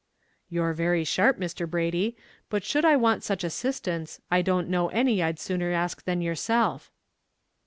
[0.49, 1.69] "You're very sharp, Mr.
[1.69, 2.17] Brady;
[2.49, 6.89] but should I want such assistance, I don't know any I'd sooner ask than yourself."